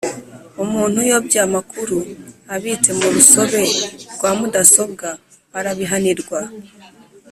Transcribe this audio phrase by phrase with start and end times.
[0.63, 1.97] Umuntu uyobya amakuru
[2.55, 3.63] abitse mu rusobe
[4.13, 5.07] rwa mudasobwa
[5.57, 6.39] arabihanirwa